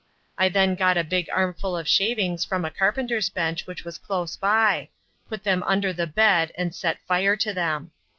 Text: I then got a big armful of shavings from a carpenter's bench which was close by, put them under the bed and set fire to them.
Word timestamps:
I 0.35 0.49
then 0.49 0.73
got 0.73 0.97
a 0.97 1.03
big 1.03 1.29
armful 1.31 1.77
of 1.77 1.87
shavings 1.87 2.43
from 2.43 2.65
a 2.65 2.71
carpenter's 2.71 3.29
bench 3.29 3.67
which 3.67 3.85
was 3.85 3.99
close 3.99 4.35
by, 4.35 4.89
put 5.29 5.43
them 5.43 5.61
under 5.61 5.93
the 5.93 6.07
bed 6.07 6.51
and 6.57 6.73
set 6.73 7.05
fire 7.05 7.35
to 7.35 7.53
them. 7.53 7.91